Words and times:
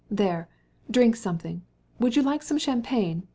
"But 0.09 0.15
do 0.19 0.45
drink 0.89 1.15
something. 1.15 1.61
Would 1.99 2.15
you 2.15 2.23
like 2.23 2.41
some 2.41 2.57
champagne? 2.57 3.27